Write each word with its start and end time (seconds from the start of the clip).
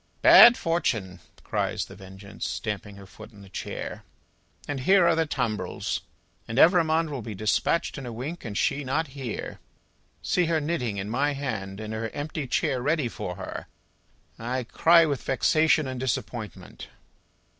"Bad 0.23 0.57
Fortune!" 0.57 1.19
cries 1.43 1.85
The 1.85 1.95
Vengeance, 1.95 2.47
stamping 2.49 2.95
her 2.95 3.05
foot 3.05 3.31
in 3.31 3.43
the 3.43 3.49
chair, 3.49 4.03
"and 4.67 4.79
here 4.79 5.05
are 5.05 5.15
the 5.15 5.27
tumbrils! 5.27 6.01
And 6.47 6.57
Evrémonde 6.57 7.11
will 7.11 7.21
be 7.21 7.35
despatched 7.35 7.99
in 7.99 8.07
a 8.07 8.11
wink, 8.11 8.43
and 8.43 8.57
she 8.57 8.83
not 8.83 9.09
here! 9.09 9.59
See 10.23 10.45
her 10.45 10.59
knitting 10.59 10.97
in 10.97 11.07
my 11.11 11.33
hand, 11.33 11.79
and 11.79 11.93
her 11.93 12.09
empty 12.15 12.47
chair 12.47 12.81
ready 12.81 13.07
for 13.09 13.35
her. 13.35 13.67
I 14.39 14.63
cry 14.63 15.05
with 15.05 15.21
vexation 15.21 15.85
and 15.85 15.99
disappointment!" 15.99 16.87